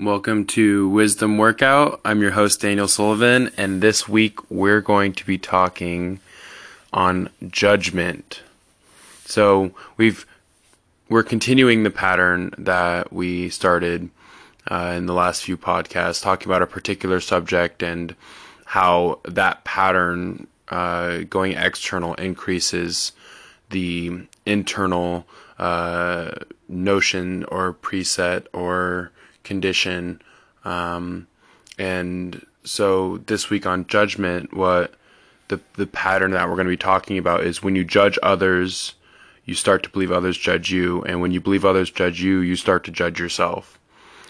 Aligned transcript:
Welcome 0.00 0.44
to 0.46 0.88
Wisdom 0.88 1.38
Workout. 1.38 2.00
I'm 2.04 2.20
your 2.20 2.30
host, 2.30 2.60
Daniel 2.60 2.86
Sullivan, 2.86 3.50
and 3.56 3.82
this 3.82 4.08
week 4.08 4.48
we're 4.48 4.80
going 4.80 5.12
to 5.14 5.26
be 5.26 5.38
talking 5.38 6.20
on 6.92 7.30
judgment. 7.48 8.42
So 9.24 9.72
we've 9.96 10.24
we're 11.08 11.24
continuing 11.24 11.82
the 11.82 11.90
pattern 11.90 12.54
that 12.58 13.12
we 13.12 13.48
started 13.48 14.08
uh, 14.70 14.94
in 14.96 15.06
the 15.06 15.14
last 15.14 15.42
few 15.42 15.56
podcasts, 15.56 16.22
talking 16.22 16.46
about 16.46 16.62
a 16.62 16.68
particular 16.68 17.18
subject 17.18 17.82
and 17.82 18.14
how 18.66 19.18
that 19.24 19.64
pattern 19.64 20.46
uh, 20.68 21.22
going 21.28 21.54
external 21.54 22.14
increases 22.14 23.10
the 23.70 24.28
internal 24.46 25.26
uh, 25.58 26.30
notion 26.68 27.42
or 27.46 27.74
preset 27.74 28.46
or 28.52 29.10
condition. 29.48 30.22
Um, 30.64 31.26
and 31.78 32.46
so 32.62 33.18
this 33.26 33.50
week 33.50 33.66
on 33.66 33.86
judgment, 33.86 34.54
what 34.54 34.94
the 35.48 35.60
the 35.74 35.86
pattern 35.86 36.30
that 36.32 36.48
we're 36.48 36.54
going 36.54 36.66
to 36.66 36.70
be 36.70 36.76
talking 36.76 37.18
about 37.18 37.42
is 37.42 37.62
when 37.62 37.74
you 37.74 37.84
judge 37.84 38.18
others, 38.22 38.94
you 39.44 39.54
start 39.54 39.82
to 39.82 39.90
believe 39.90 40.12
others 40.12 40.36
judge 40.38 40.70
you, 40.70 41.02
and 41.02 41.20
when 41.20 41.32
you 41.32 41.40
believe 41.40 41.64
others 41.64 41.90
judge 41.90 42.20
you, 42.20 42.38
you 42.40 42.54
start 42.54 42.84
to 42.84 42.90
judge 42.92 43.18
yourself. 43.18 43.78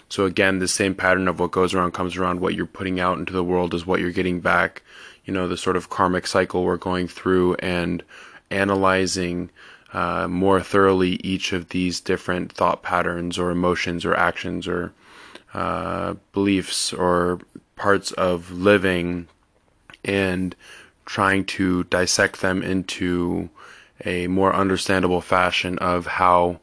So 0.08 0.24
again, 0.24 0.58
the 0.58 0.68
same 0.68 0.94
pattern 0.94 1.28
of 1.28 1.38
what 1.38 1.50
goes 1.50 1.74
around 1.74 1.92
comes 1.92 2.16
around. 2.16 2.40
What 2.40 2.54
you're 2.54 2.64
putting 2.64 2.98
out 2.98 3.18
into 3.18 3.32
the 3.32 3.44
world 3.44 3.74
is 3.74 3.86
what 3.86 4.00
you're 4.00 4.10
getting 4.12 4.40
back. 4.40 4.82
You 5.24 5.34
know, 5.34 5.48
the 5.48 5.58
sort 5.58 5.76
of 5.76 5.90
karmic 5.90 6.26
cycle 6.26 6.64
we're 6.64 6.78
going 6.78 7.08
through 7.08 7.56
and 7.56 8.02
analyzing 8.50 9.50
uh, 9.92 10.26
more 10.28 10.62
thoroughly 10.62 11.20
each 11.22 11.52
of 11.52 11.70
these 11.70 12.00
different 12.00 12.52
thought 12.52 12.82
patterns 12.82 13.38
or 13.38 13.50
emotions 13.50 14.04
or 14.04 14.14
actions 14.14 14.66
or 14.66 14.92
uh, 15.54 16.14
beliefs 16.32 16.92
or 16.92 17.40
parts 17.76 18.12
of 18.12 18.50
living 18.50 19.28
and 20.04 20.54
trying 21.06 21.44
to 21.44 21.84
dissect 21.84 22.40
them 22.40 22.62
into 22.62 23.48
a 24.04 24.26
more 24.26 24.54
understandable 24.54 25.20
fashion 25.20 25.78
of 25.78 26.06
how 26.06 26.60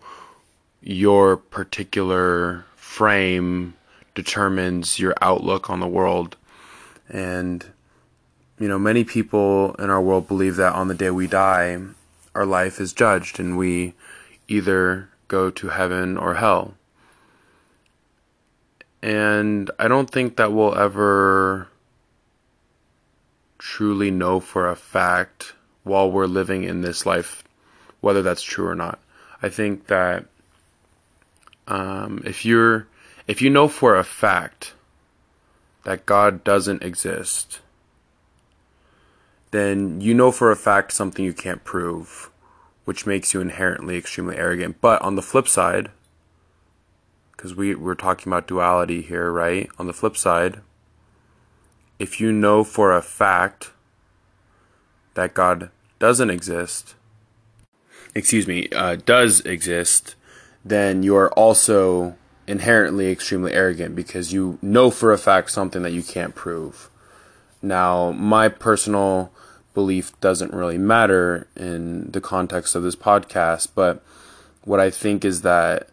your 0.81 1.35
particular 1.35 2.65
frame 2.75 3.73
determines 4.13 4.99
your 4.99 5.13
outlook 5.21 5.69
on 5.69 5.79
the 5.79 5.87
world. 5.87 6.37
And, 7.09 7.65
you 8.59 8.67
know, 8.67 8.79
many 8.79 9.03
people 9.03 9.73
in 9.75 9.89
our 9.89 10.01
world 10.01 10.27
believe 10.27 10.55
that 10.55 10.73
on 10.73 10.87
the 10.87 10.93
day 10.93 11.09
we 11.09 11.27
die, 11.27 11.79
our 12.33 12.45
life 12.45 12.79
is 12.79 12.93
judged 12.93 13.39
and 13.39 13.57
we 13.57 13.93
either 14.47 15.09
go 15.27 15.49
to 15.49 15.69
heaven 15.69 16.17
or 16.17 16.35
hell. 16.35 16.75
And 19.05 19.69
I 19.77 19.87
don't 19.87 20.09
think 20.09 20.37
that 20.37 20.51
we'll 20.51 20.75
ever 20.75 21.67
truly 23.59 24.09
know 24.09 24.39
for 24.39 24.67
a 24.67 24.75
fact 24.75 25.53
while 25.83 26.09
we're 26.09 26.25
living 26.25 26.63
in 26.63 26.81
this 26.81 27.05
life 27.05 27.43
whether 28.01 28.23
that's 28.23 28.41
true 28.41 28.65
or 28.65 28.73
not. 28.73 28.97
I 29.43 29.49
think 29.49 29.85
that 29.87 30.25
um, 31.67 32.23
if 32.25 32.45
you're 32.45 32.87
if 33.27 33.43
you 33.43 33.51
know 33.51 33.67
for 33.67 33.95
a 33.95 34.03
fact 34.03 34.73
that 35.83 36.07
God 36.07 36.43
doesn't 36.43 36.81
exist, 36.81 37.59
then 39.51 40.01
you 40.01 40.15
know 40.15 40.31
for 40.31 40.49
a 40.49 40.55
fact 40.55 40.93
something 40.93 41.23
you 41.23 41.33
can't 41.33 41.63
prove, 41.63 42.31
which 42.85 43.05
makes 43.05 43.35
you 43.35 43.41
inherently 43.41 43.97
extremely 43.97 44.35
arrogant. 44.35 44.81
But 44.81 44.99
on 45.03 45.15
the 45.15 45.21
flip 45.21 45.47
side, 45.47 45.91
because 47.45 47.55
we, 47.55 47.75
we're 47.75 47.93
talking 47.93 48.33
about 48.33 48.47
duality 48.47 49.03
here, 49.03 49.31
right? 49.31 49.69
On 49.77 49.85
the 49.85 49.93
flip 49.93 50.17
side, 50.17 50.61
if 51.99 52.19
you 52.19 52.31
know 52.31 52.63
for 52.63 52.91
a 52.91 53.03
fact 53.03 53.71
that 55.13 55.35
God 55.35 55.69
doesn't 55.99 56.31
exist, 56.31 56.95
excuse 58.15 58.47
me, 58.47 58.67
uh, 58.69 58.95
does 58.95 59.41
exist, 59.41 60.15
then 60.63 61.03
you 61.03 61.15
are 61.15 61.31
also 61.33 62.15
inherently 62.47 63.11
extremely 63.11 63.53
arrogant 63.53 63.95
because 63.95 64.33
you 64.33 64.57
know 64.63 64.89
for 64.89 65.13
a 65.13 65.17
fact 65.17 65.51
something 65.51 65.83
that 65.83 65.93
you 65.93 66.01
can't 66.01 66.33
prove. 66.33 66.89
Now, 67.61 68.09
my 68.11 68.49
personal 68.49 69.31
belief 69.75 70.19
doesn't 70.19 70.51
really 70.51 70.79
matter 70.79 71.45
in 71.55 72.09
the 72.09 72.21
context 72.21 72.73
of 72.73 72.81
this 72.81 72.95
podcast, 72.95 73.67
but 73.75 74.03
what 74.63 74.79
I 74.79 74.89
think 74.89 75.23
is 75.23 75.43
that 75.43 75.89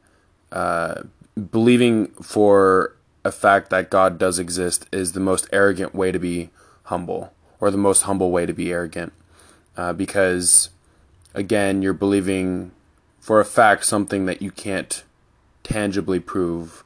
uh, 0.51 1.03
believing 1.51 2.09
for 2.23 2.97
a 3.25 3.33
fact 3.33 3.71
that 3.71 3.91
God 3.91 4.19
does 4.19 4.39
exist 4.39 4.87
is 4.93 5.13
the 5.13 5.21
most 5.21 5.49
arrogant 5.53 5.95
way 5.95 6.13
to 6.13 6.19
be 6.19 6.51
humble, 6.85 7.33
or 7.61 7.71
the 7.71 7.79
most 7.79 8.03
humble 8.03 8.31
way 8.31 8.47
to 8.47 8.53
be 8.53 8.73
arrogant, 8.73 9.13
uh, 9.77 9.93
because 9.93 10.71
again, 11.35 11.83
you're 11.83 11.93
believing 11.93 12.73
for 13.21 13.41
a 13.41 13.45
fact 13.45 13.85
something 13.85 14.27
that 14.27 14.43
you 14.43 14.51
can't 14.51 15.05
tangibly 15.63 16.21
prove. 16.21 16.85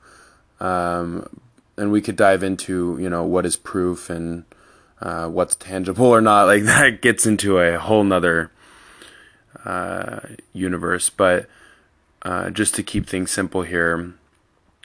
Um, 0.61 1.41
and 1.77 1.91
we 1.91 2.01
could 2.01 2.17
dive 2.17 2.43
into, 2.43 2.99
you 3.01 3.11
know, 3.11 3.25
what 3.25 3.47
is 3.47 3.57
proof 3.57 4.09
and 4.09 4.45
uh, 5.01 5.29
what's 5.29 5.55
tangible 5.55 6.07
or 6.07 6.21
not. 6.21 6.47
Like 6.47 6.65
that 6.65 7.03
gets 7.03 7.27
into 7.27 7.59
a 7.59 7.79
whole 7.79 8.05
nother 8.05 8.51
uh, 9.65 10.21
universe. 10.53 11.11
But 11.11 11.49
uh, 12.23 12.51
just 12.51 12.75
to 12.77 12.83
keep 12.83 13.07
things 13.07 13.31
simple 13.31 13.63
here, 13.63 14.15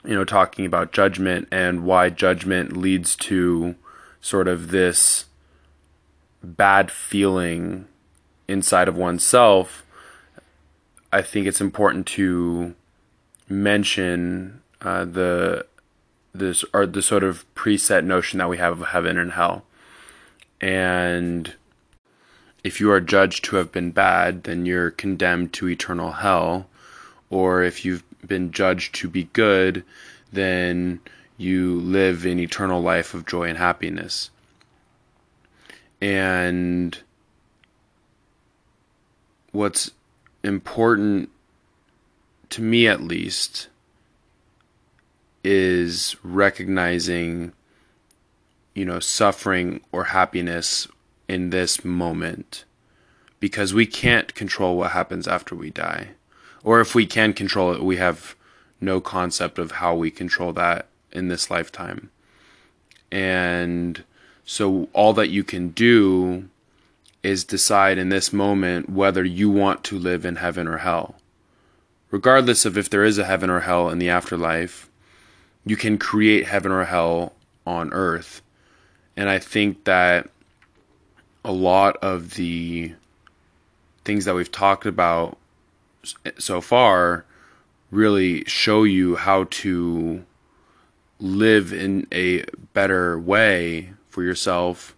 you 0.03 0.15
know, 0.15 0.25
talking 0.25 0.65
about 0.65 0.91
judgment 0.91 1.47
and 1.51 1.85
why 1.85 2.09
judgment 2.09 2.75
leads 2.75 3.15
to 3.15 3.75
sort 4.19 4.47
of 4.47 4.71
this 4.71 5.25
bad 6.43 6.91
feeling 6.91 7.87
inside 8.47 8.87
of 8.87 8.97
oneself. 8.97 9.85
I 11.13 11.21
think 11.21 11.45
it's 11.45 11.61
important 11.61 12.07
to 12.07 12.75
mention 13.49 14.61
uh, 14.81 15.05
the 15.05 15.65
this 16.33 16.63
or 16.73 16.85
the 16.85 17.01
sort 17.01 17.23
of 17.23 17.45
preset 17.55 18.05
notion 18.05 18.39
that 18.39 18.49
we 18.49 18.57
have 18.57 18.81
of 18.81 18.87
heaven 18.87 19.17
and 19.17 19.33
hell. 19.33 19.65
And 20.61 21.53
if 22.63 22.79
you 22.79 22.91
are 22.91 23.01
judged 23.01 23.43
to 23.45 23.57
have 23.57 23.71
been 23.71 23.91
bad, 23.91 24.43
then 24.43 24.65
you're 24.65 24.91
condemned 24.91 25.53
to 25.53 25.67
eternal 25.67 26.11
hell. 26.13 26.67
Or 27.29 27.63
if 27.63 27.83
you've 27.83 28.03
been 28.27 28.51
judged 28.51 28.95
to 28.95 29.09
be 29.09 29.25
good, 29.25 29.83
then 30.31 30.99
you 31.37 31.79
live 31.79 32.25
in 32.25 32.39
eternal 32.39 32.81
life 32.81 33.13
of 33.13 33.25
joy 33.25 33.49
and 33.49 33.57
happiness. 33.57 34.29
And 35.99 36.97
what's 39.51 39.91
important 40.43 41.29
to 42.51 42.61
me 42.61 42.85
at 42.87 43.01
least, 43.01 43.69
is 45.43 46.15
recognizing, 46.21 47.53
you 48.75 48.85
know, 48.85 48.99
suffering 48.99 49.81
or 49.91 50.05
happiness 50.05 50.87
in 51.27 51.49
this 51.49 51.83
moment. 51.83 52.65
Because 53.39 53.73
we 53.73 53.87
can't 53.87 54.35
control 54.35 54.77
what 54.77 54.91
happens 54.91 55.27
after 55.27 55.55
we 55.55 55.71
die. 55.71 56.09
Or 56.63 56.79
if 56.79 56.93
we 56.93 57.05
can 57.05 57.33
control 57.33 57.73
it, 57.73 57.83
we 57.83 57.97
have 57.97 58.35
no 58.79 59.01
concept 59.01 59.59
of 59.59 59.71
how 59.73 59.95
we 59.95 60.11
control 60.11 60.53
that 60.53 60.87
in 61.11 61.27
this 61.27 61.49
lifetime. 61.49 62.09
And 63.11 64.03
so 64.45 64.87
all 64.93 65.13
that 65.13 65.29
you 65.29 65.43
can 65.43 65.69
do 65.69 66.49
is 67.23 67.43
decide 67.43 67.97
in 67.97 68.09
this 68.09 68.33
moment 68.33 68.89
whether 68.89 69.23
you 69.23 69.49
want 69.49 69.83
to 69.85 69.97
live 69.97 70.25
in 70.25 70.37
heaven 70.37 70.67
or 70.67 70.77
hell 70.77 71.15
regardless 72.11 72.65
of 72.65 72.77
if 72.77 72.89
there 72.89 73.03
is 73.03 73.17
a 73.17 73.25
heaven 73.25 73.49
or 73.49 73.61
hell 73.61 73.89
in 73.89 73.97
the 73.97 74.09
afterlife, 74.09 74.89
you 75.65 75.75
can 75.75 75.97
create 75.97 76.45
heaven 76.45 76.71
or 76.71 76.83
hell 76.83 77.33
on 77.65 77.91
earth. 77.93 78.41
And 79.15 79.29
I 79.29 79.39
think 79.39 79.85
that 79.85 80.29
a 81.43 81.51
lot 81.51 81.97
of 81.97 82.35
the 82.35 82.93
things 84.03 84.25
that 84.25 84.35
we've 84.35 84.51
talked 84.51 84.85
about 84.85 85.37
so 86.37 86.61
far 86.61 87.25
really 87.91 88.43
show 88.45 88.83
you 88.83 89.15
how 89.15 89.45
to 89.45 90.23
live 91.19 91.71
in 91.71 92.07
a 92.11 92.43
better 92.73 93.19
way 93.19 93.93
for 94.09 94.23
yourself. 94.23 94.95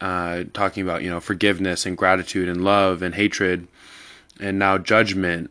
Uh, 0.00 0.44
talking 0.52 0.82
about 0.82 1.02
you 1.02 1.08
know 1.08 1.20
forgiveness 1.20 1.86
and 1.86 1.96
gratitude 1.96 2.48
and 2.48 2.62
love 2.64 3.00
and 3.00 3.14
hatred, 3.14 3.66
and 4.38 4.58
now 4.58 4.76
judgment 4.76 5.50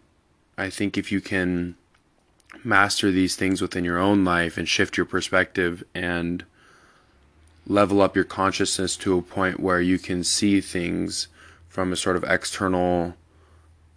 I 0.58 0.70
think 0.70 0.98
if 0.98 1.12
you 1.12 1.22
can 1.22 1.76
master 2.64 3.12
these 3.12 3.36
things 3.36 3.62
within 3.62 3.84
your 3.84 3.98
own 3.98 4.24
life 4.24 4.58
and 4.58 4.68
shift 4.68 4.98
your 4.98 5.06
perspective 5.06 5.84
and 5.94 6.46
level 7.66 8.02
up 8.02 8.16
your 8.16 8.26
consciousness 8.26 8.96
to 8.98 9.18
a 9.18 9.22
point 9.22 9.60
where 9.60 9.82
you 9.82 9.98
can 9.98 10.24
see 10.24 10.62
things 10.62 11.28
from 11.68 11.92
a 11.92 11.96
sort 11.96 12.16
of 12.16 12.24
external 12.24 13.16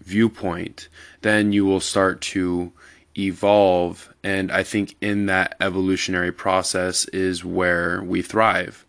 viewpoint, 0.06 0.88
then 1.22 1.52
you 1.52 1.66
will 1.66 1.80
start 1.80 2.20
to 2.20 2.72
evolve. 3.18 4.14
And 4.22 4.50
I 4.52 4.62
think 4.62 4.94
in 5.00 5.26
that 5.26 5.56
evolutionary 5.60 6.32
process 6.32 7.06
is 7.06 7.44
where 7.44 8.02
we 8.02 8.22
thrive, 8.22 8.86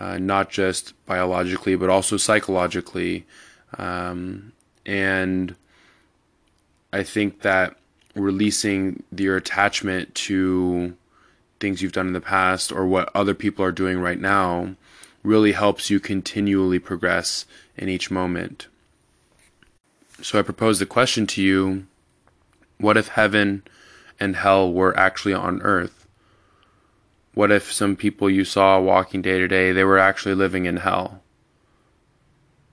uh, 0.00 0.18
not 0.18 0.50
just 0.50 0.94
biologically, 1.06 1.76
but 1.76 1.90
also 1.90 2.16
psychologically. 2.16 3.26
Um, 3.76 4.52
and 4.86 5.54
I 6.92 7.02
think 7.02 7.42
that 7.42 7.76
releasing 8.14 9.02
your 9.14 9.36
attachment 9.36 10.14
to 10.14 10.96
things 11.60 11.82
you've 11.82 11.92
done 11.92 12.08
in 12.08 12.12
the 12.14 12.20
past 12.20 12.72
or 12.72 12.86
what 12.86 13.10
other 13.14 13.34
people 13.34 13.64
are 13.64 13.72
doing 13.72 14.00
right 14.00 14.18
now 14.18 14.74
really 15.22 15.52
helps 15.52 15.90
you 15.90 16.00
continually 16.00 16.78
progress 16.78 17.44
in 17.76 17.90
each 17.90 18.10
moment. 18.10 18.68
So 20.22 20.38
I 20.38 20.42
propose 20.42 20.78
the 20.78 20.86
question 20.86 21.26
to 21.28 21.42
you 21.42 21.86
what 22.78 22.96
if 22.96 23.08
heaven 23.08 23.62
and 24.18 24.36
hell 24.36 24.72
were 24.72 24.96
actually 24.96 25.34
on 25.34 25.62
earth? 25.62 26.06
What 27.34 27.50
if 27.50 27.72
some 27.72 27.96
people 27.96 28.28
you 28.28 28.44
saw 28.44 28.80
walking 28.80 29.22
day 29.22 29.38
to 29.38 29.48
day, 29.48 29.72
they 29.72 29.84
were 29.84 29.98
actually 29.98 30.34
living 30.34 30.66
in 30.66 30.78
hell 30.78 31.22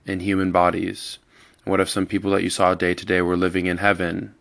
in 0.04 0.20
human 0.20 0.52
bodies? 0.52 1.18
What 1.64 1.80
if 1.80 1.88
some 1.88 2.06
people 2.06 2.30
that 2.32 2.42
you 2.42 2.50
saw 2.50 2.74
day 2.74 2.94
to 2.94 3.06
day 3.06 3.20
were 3.20 3.36
living 3.36 3.66
in 3.66 3.78
heaven 3.78 4.34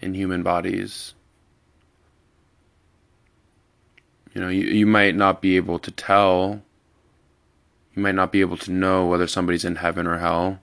in 0.00 0.14
human 0.14 0.42
bodies? 0.42 1.14
You 4.34 4.40
know, 4.40 4.48
you, 4.48 4.64
you 4.64 4.86
might 4.86 5.14
not 5.14 5.40
be 5.40 5.56
able 5.56 5.78
to 5.78 5.90
tell, 5.90 6.62
you 7.94 8.02
might 8.02 8.14
not 8.14 8.32
be 8.32 8.40
able 8.40 8.58
to 8.58 8.70
know 8.70 9.06
whether 9.06 9.26
somebody's 9.26 9.64
in 9.64 9.76
heaven 9.76 10.06
or 10.06 10.18
hell. 10.18 10.60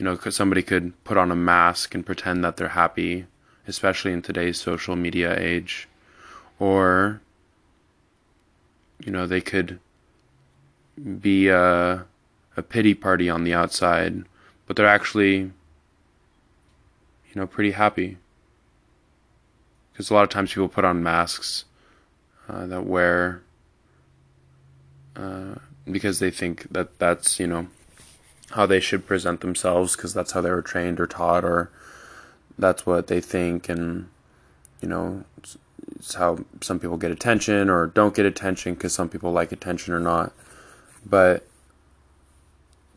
You 0.00 0.06
know, 0.06 0.16
somebody 0.30 0.62
could 0.62 0.94
put 1.04 1.18
on 1.18 1.30
a 1.30 1.36
mask 1.36 1.94
and 1.94 2.06
pretend 2.06 2.42
that 2.42 2.56
they're 2.56 2.68
happy, 2.68 3.26
especially 3.68 4.14
in 4.14 4.22
today's 4.22 4.58
social 4.58 4.96
media 4.96 5.38
age. 5.38 5.90
Or, 6.58 7.20
you 8.98 9.12
know, 9.12 9.26
they 9.26 9.42
could 9.42 9.78
be 11.20 11.48
a, 11.48 12.06
a 12.56 12.62
pity 12.62 12.94
party 12.94 13.28
on 13.28 13.44
the 13.44 13.52
outside, 13.52 14.24
but 14.66 14.76
they're 14.76 14.86
actually, 14.86 15.36
you 15.36 15.52
know, 17.34 17.46
pretty 17.46 17.72
happy. 17.72 18.16
Because 19.92 20.08
a 20.08 20.14
lot 20.14 20.22
of 20.22 20.30
times 20.30 20.54
people 20.54 20.68
put 20.68 20.86
on 20.86 21.02
masks 21.02 21.66
uh, 22.48 22.64
that 22.64 22.86
wear 22.86 23.42
uh, 25.14 25.56
because 25.84 26.20
they 26.20 26.30
think 26.30 26.72
that 26.72 26.98
that's 26.98 27.38
you 27.38 27.46
know 27.46 27.66
how 28.50 28.66
they 28.66 28.80
should 28.80 29.06
present 29.06 29.40
themselves 29.40 29.96
because 29.96 30.12
that's 30.14 30.32
how 30.32 30.40
they 30.40 30.50
were 30.50 30.62
trained 30.62 31.00
or 31.00 31.06
taught 31.06 31.44
or 31.44 31.70
that's 32.58 32.84
what 32.84 33.06
they 33.06 33.20
think 33.20 33.68
and 33.68 34.08
you 34.80 34.88
know 34.88 35.24
it's, 35.38 35.56
it's 35.96 36.14
how 36.14 36.38
some 36.60 36.78
people 36.78 36.96
get 36.96 37.10
attention 37.10 37.70
or 37.70 37.86
don't 37.86 38.14
get 38.14 38.26
attention 38.26 38.74
because 38.74 38.92
some 38.92 39.08
people 39.08 39.32
like 39.32 39.52
attention 39.52 39.94
or 39.94 40.00
not 40.00 40.32
but 41.06 41.46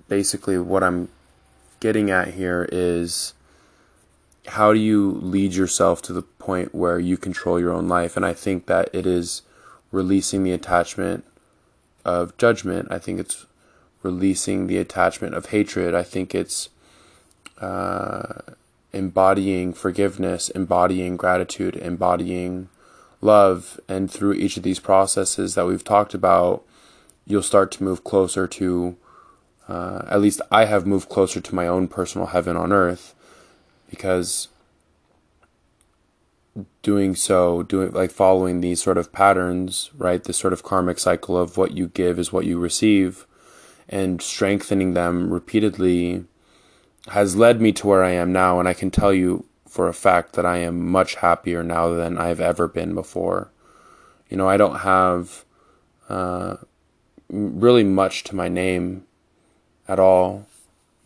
basically 0.10 0.58
what 0.58 0.84
i'm 0.84 1.08
getting 1.80 2.10
at 2.10 2.30
here 2.30 2.68
is 2.72 3.34
how 4.48 4.74
do 4.74 4.80
you 4.80 5.12
lead 5.22 5.54
yourself 5.54 6.02
to 6.02 6.14
the 6.14 6.22
point 6.22 6.76
where 6.76 7.00
you 7.00 7.18
control 7.18 7.60
your 7.60 7.74
own 7.74 7.88
life? 7.88 8.18
And 8.18 8.26
I 8.26 8.34
think 8.34 8.66
that 8.66 8.90
it 8.94 9.06
is 9.06 9.42
releasing 9.92 10.44
the 10.44 10.52
attachment 10.52 11.24
of 12.04 12.36
judgment. 12.38 12.88
I 12.92 13.00
think 13.00 13.20
it's 13.20 13.46
releasing 14.04 14.68
the 14.68 14.78
attachment 14.78 15.34
of 15.34 15.48
hatred. 15.48 15.96
I 15.96 16.04
think 16.04 16.36
it's 16.36 16.70
uh, 17.60 18.42
embodying 18.92 19.74
forgiveness, 19.74 20.50
embodying 20.50 21.18
gratitude, 21.18 21.76
embodying 21.76 22.70
love. 23.22 23.80
And 23.88 24.12
through 24.12 24.34
each 24.34 24.58
of 24.58 24.64
these 24.64 24.80
processes 24.80 25.56
that 25.56 25.66
we've 25.66 25.84
talked 25.84 26.14
about, 26.14 26.64
you'll 27.26 27.42
start 27.42 27.72
to 27.72 27.84
move 27.84 28.04
closer 28.04 28.48
to, 28.48 28.96
uh, 29.68 30.04
at 30.10 30.22
least 30.22 30.42
I 30.52 30.66
have 30.66 30.86
moved 30.86 31.10
closer 31.10 31.40
to 31.42 31.56
my 31.56 31.68
own 31.68 31.88
personal 31.88 32.28
heaven 32.28 32.56
on 32.58 32.72
earth 32.72 33.16
because 33.90 34.50
doing 36.82 37.16
so, 37.16 37.64
doing 37.64 37.92
like 37.92 38.12
following 38.12 38.62
these 38.62 38.82
sort 38.82 38.98
of 38.98 39.12
patterns, 39.12 39.90
right? 39.98 40.24
This 40.24 40.38
sort 40.38 40.54
of 40.54 40.64
karmic 40.64 41.00
cycle 41.00 41.38
of 41.38 41.58
what 41.58 41.72
you 41.72 41.88
give 41.88 42.20
is 42.20 42.32
what 42.32 42.46
you 42.46 42.60
receive, 42.60 43.26
and 43.90 44.22
strengthening 44.22 44.94
them 44.94 45.32
repeatedly 45.32 46.26
has 47.08 47.36
led 47.36 47.62
me 47.62 47.72
to 47.74 47.88
where 47.88 48.04
I 48.04 48.12
am 48.12 48.32
now. 48.32 48.60
And 48.60 48.68
I 48.68 48.74
can 48.74 48.92
tell 48.92 49.14
you 49.14 49.46
for 49.68 49.88
a 49.88 49.94
fact 49.94 50.34
that 50.34 50.46
I 50.46 50.58
am 50.58 50.90
much 50.90 51.16
happier 51.16 51.64
now 51.64 51.90
than 51.90 52.18
I've 52.18 52.40
ever 52.40 52.68
been 52.68 52.94
before. 52.94 53.52
You 54.30 54.38
know, 54.38 54.48
I 54.48 54.58
don't 54.58 54.80
have 54.80 55.46
uh, 56.10 56.58
really 57.30 57.84
much 57.84 58.24
to 58.26 58.36
my 58.36 58.48
name 58.48 59.06
at 59.88 60.00
all. 60.00 60.46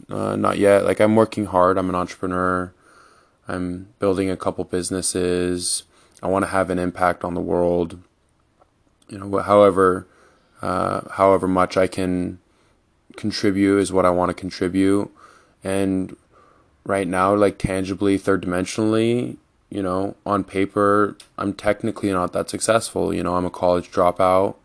Uh, 0.10 0.36
not 0.36 0.58
yet. 0.58 0.86
Like, 0.86 1.00
I'm 1.00 1.16
working 1.16 1.46
hard, 1.46 1.78
I'm 1.78 1.90
an 1.90 1.96
entrepreneur. 1.96 2.74
I'm 3.48 3.88
building 4.00 4.30
a 4.30 4.38
couple 4.38 4.64
businesses. 4.66 5.84
I 6.22 6.28
want 6.28 6.44
to 6.44 6.52
have 6.52 6.70
an 6.70 6.80
impact 6.80 7.24
on 7.24 7.34
the 7.34 7.42
world. 7.42 8.00
You 9.08 9.18
know, 9.18 9.38
however, 9.40 10.08
uh, 10.62 11.02
however 11.12 11.48
much 11.48 11.78
I 11.78 11.88
can 11.88 12.40
contribute 13.18 13.80
is 13.80 13.92
what 13.92 14.06
I 14.06 14.10
want 14.10 14.30
to 14.30 14.34
contribute. 14.34 15.12
And 15.64 16.16
right 16.86 17.08
now, 17.08 17.36
like 17.36 17.58
tangibly, 17.58 18.18
third 18.18 18.44
dimensionally, 18.44 19.38
you 19.70 19.84
know, 19.84 20.16
on 20.26 20.44
paper, 20.44 21.18
I'm 21.38 21.54
technically 21.54 22.12
not 22.12 22.32
that 22.34 22.50
successful. 22.50 23.14
You 23.14 23.24
know, 23.24 23.36
I'm 23.36 23.46
a 23.46 23.50
college 23.50 23.92
dropout. 23.92 24.56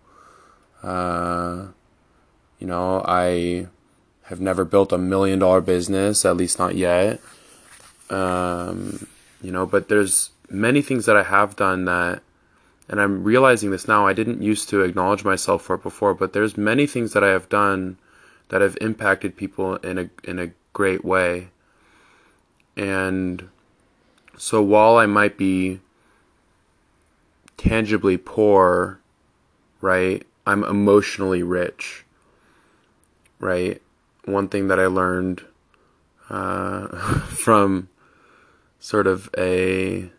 Uh, 0.83 1.69
you 2.59 2.67
know, 2.67 3.03
I 3.07 3.67
have 4.25 4.41
never 4.41 4.65
built 4.65 4.93
a 4.93 4.99
million 4.99 5.41
dollar 5.41 5.61
business, 5.61 6.25
at 6.25 6.37
least 6.37 6.59
not 6.59 6.77
yet. 6.77 7.21
Um, 8.09 9.07
you 9.43 9.51
know, 9.51 9.67
but 9.67 9.89
there's 9.89 10.31
many 10.49 10.83
things 10.83 11.07
that 11.07 11.17
I 11.17 11.25
have 11.25 11.57
done 11.57 11.87
that, 11.87 12.23
and 12.89 13.01
I'm 13.01 13.25
realizing 13.25 13.71
this 13.71 13.89
now. 13.89 14.07
I 14.07 14.13
didn't 14.13 14.43
used 14.43 14.69
to 14.69 14.83
acknowledge 14.83 15.25
myself 15.25 15.63
for 15.63 15.75
it 15.75 15.83
before, 15.83 16.15
but 16.15 16.33
there's 16.33 16.57
many 16.57 16.87
things 16.87 17.13
that 17.15 17.25
I 17.25 17.29
have 17.29 17.49
done 17.49 17.99
that 18.49 18.61
have 18.61 18.77
impacted 18.81 19.37
people 19.37 19.77
in 19.77 19.99
a 19.99 20.11
in 20.25 20.39
a 20.39 20.51
great 20.73 21.05
way. 21.05 21.49
And 22.77 23.49
so 24.37 24.63
while 24.63 24.97
I 24.97 25.07
might 25.07 25.37
be 25.37 25.81
tangibly 27.57 28.17
poor, 28.17 29.01
right, 29.81 30.27
I'm 30.47 30.65
emotionally 30.65 31.43
rich. 31.43 32.05
Right? 33.39 33.83
One 34.25 34.49
thing 34.49 34.69
that 34.69 34.79
I 34.79 34.87
learned 34.87 35.43
uh, 36.31 36.87
from 37.27 37.89
sort 38.79 39.07
of 39.07 39.31
a 39.37 40.11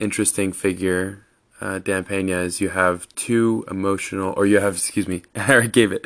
interesting 0.00 0.52
figure, 0.52 1.26
uh, 1.60 1.78
Dan 1.78 2.04
Pena, 2.04 2.38
is 2.38 2.60
you 2.60 2.68
have 2.70 3.08
two 3.14 3.64
emotional, 3.70 4.32
or 4.36 4.46
you 4.46 4.60
have, 4.60 4.74
excuse 4.74 5.08
me, 5.08 5.22
I 5.34 5.66
gave 5.66 5.92
it. 5.92 6.04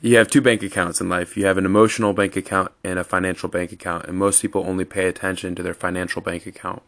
You 0.00 0.16
have 0.16 0.28
two 0.28 0.40
bank 0.40 0.62
accounts 0.62 1.00
in 1.00 1.08
life. 1.08 1.36
You 1.36 1.46
have 1.46 1.58
an 1.58 1.66
emotional 1.66 2.12
bank 2.12 2.36
account 2.36 2.72
and 2.84 2.98
a 2.98 3.04
financial 3.04 3.48
bank 3.48 3.72
account, 3.72 4.06
and 4.06 4.16
most 4.16 4.42
people 4.42 4.64
only 4.66 4.84
pay 4.84 5.06
attention 5.06 5.54
to 5.54 5.62
their 5.62 5.74
financial 5.74 6.22
bank 6.22 6.46
account 6.46 6.82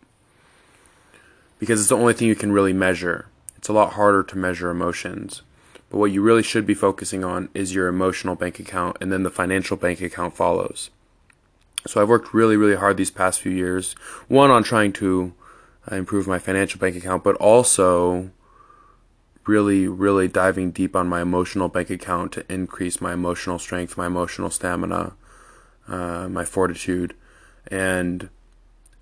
because 1.62 1.78
it's 1.78 1.90
the 1.90 1.96
only 1.96 2.12
thing 2.12 2.26
you 2.26 2.34
can 2.34 2.50
really 2.50 2.72
measure. 2.72 3.26
It's 3.56 3.68
a 3.68 3.72
lot 3.72 3.92
harder 3.92 4.24
to 4.24 4.36
measure 4.36 4.68
emotions. 4.68 5.42
But 5.90 5.98
what 5.98 6.10
you 6.10 6.20
really 6.20 6.42
should 6.42 6.66
be 6.66 6.74
focusing 6.74 7.22
on 7.22 7.50
is 7.54 7.72
your 7.72 7.86
emotional 7.86 8.34
bank 8.34 8.58
account, 8.58 8.96
and 9.00 9.12
then 9.12 9.22
the 9.22 9.30
financial 9.30 9.76
bank 9.76 10.00
account 10.00 10.34
follows. 10.34 10.90
So 11.86 12.02
I've 12.02 12.08
worked 12.08 12.34
really, 12.34 12.56
really 12.56 12.74
hard 12.74 12.96
these 12.96 13.12
past 13.12 13.40
few 13.40 13.52
years. 13.52 13.92
One 14.26 14.50
on 14.50 14.64
trying 14.64 14.92
to 14.94 15.34
uh, 15.90 15.96
improve 15.96 16.26
my 16.26 16.38
financial 16.38 16.78
bank 16.78 16.96
account, 16.96 17.24
but 17.24 17.36
also 17.36 18.30
really, 19.46 19.88
really 19.88 20.28
diving 20.28 20.70
deep 20.70 20.94
on 20.94 21.08
my 21.08 21.20
emotional 21.20 21.68
bank 21.68 21.90
account 21.90 22.32
to 22.32 22.52
increase 22.52 23.00
my 23.00 23.12
emotional 23.12 23.58
strength, 23.58 23.96
my 23.96 24.06
emotional 24.06 24.50
stamina, 24.50 25.12
uh, 25.88 26.28
my 26.28 26.44
fortitude. 26.44 27.14
And 27.68 28.28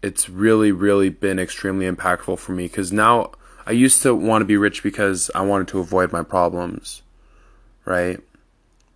it's 0.03 0.29
really, 0.29 0.73
really 0.73 1.11
been 1.11 1.39
extremely 1.39 1.91
impactful 1.91 2.39
for 2.39 2.53
me 2.53 2.65
because 2.65 2.93
now 2.93 3.33
I 3.67 3.73
used 3.73 4.03
to 4.03 4.15
want 4.15 4.43
to 4.43 4.47
be 4.47 4.57
rich 4.57 4.83
because 4.83 5.31
I 5.35 5.43
wanted 5.43 5.69
to 5.69 5.81
avoid 5.81 6.13
my 6.13 6.23
problems, 6.23 7.03
right? 7.85 8.21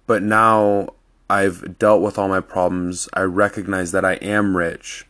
But 0.07 0.23
now 0.23 0.95
I've 1.29 1.79
dealt 1.79 2.01
with 2.01 2.19
all 2.19 2.29
my 2.29 2.41
problems. 2.41 3.09
I 3.13 3.23
recognize 3.23 3.93
that 3.93 4.05
I 4.05 4.15
am 4.15 4.57
rich 4.57 5.07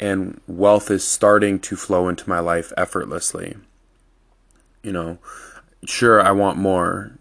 and 0.00 0.40
wealth 0.46 0.90
is 0.90 1.06
starting 1.06 1.60
to 1.60 1.76
flow 1.76 2.08
into 2.08 2.28
my 2.28 2.40
life 2.40 2.72
effortlessly. 2.76 3.56
You 4.82 4.92
know, 4.92 5.18
sure, 5.84 6.22
I 6.22 6.32
want 6.32 6.56
more, 6.56 7.18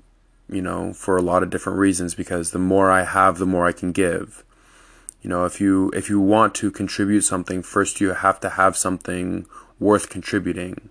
you 0.49 0.61
know, 0.61 0.93
for 0.93 1.17
a 1.17 1.21
lot 1.21 1.43
of 1.43 1.49
different 1.49 1.77
reasons 1.77 2.15
because 2.15 2.51
the 2.51 2.59
more 2.59 2.89
I 2.89 3.03
have, 3.03 3.37
the 3.37 3.45
more 3.45 3.67
I 3.67 3.73
can 3.73 3.91
give. 3.91 4.45
You 5.21 5.29
know, 5.29 5.43
if 5.43 5.59
you 5.59 5.91
if 5.93 6.09
you 6.09 6.21
want 6.21 6.55
to 6.55 6.71
contribute 6.71 7.21
something, 7.21 7.61
first 7.61 7.99
you 7.99 8.13
have 8.13 8.39
to 8.39 8.51
have 8.51 8.77
something 8.77 9.45
worth 9.77 10.09
contributing. 10.09 10.89